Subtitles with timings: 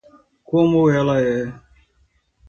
[0.49, 1.37] Como ela é?